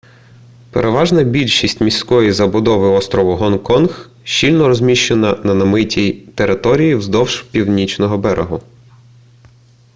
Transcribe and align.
переважна 0.71 1.23
більшість 1.23 1.81
міської 1.81 2.31
забудови 2.31 2.87
острову 2.87 3.35
гонконг 3.35 4.09
щільно 4.23 4.67
розміщена 4.67 5.39
на 5.43 5.53
намитій 5.53 6.11
території 6.11 6.95
вздовж 6.95 7.41
північного 7.51 8.17
берегу 8.17 8.61